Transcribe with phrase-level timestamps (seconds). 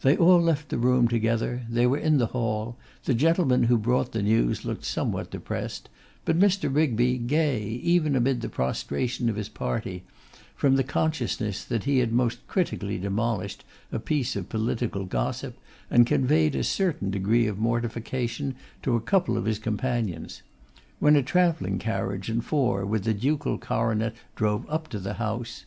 [0.00, 4.12] They all left the room together; they were in the hall; the gentlemen who brought
[4.12, 5.90] the news looked somewhat depressed,
[6.24, 6.74] but Mr.
[6.74, 10.04] Rigby gay, even amid the prostration of his party,
[10.56, 13.62] from the consciousness that he had most critically demolished
[13.92, 15.58] a piece of political gossip
[15.90, 20.40] and conveyed a certain degree of mortification to a couple of his companions;
[20.98, 25.66] when a travelling carriage and four with a ducal coronet drove up to the house.